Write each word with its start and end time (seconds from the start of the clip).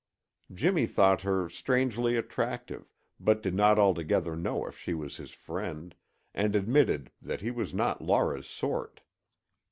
Jimmy 0.51 0.87
thought 0.87 1.21
her 1.21 1.47
strangely 1.47 2.15
attractive, 2.15 2.91
but 3.19 3.43
did 3.43 3.53
not 3.53 3.77
altogether 3.77 4.35
know 4.35 4.65
if 4.65 4.75
she 4.75 4.95
was 4.95 5.17
his 5.17 5.31
friend, 5.35 5.93
and 6.33 6.55
admitted 6.55 7.11
that 7.21 7.41
he 7.41 7.51
was 7.51 7.71
not 7.71 8.01
Laura's 8.01 8.47
sort. 8.47 9.01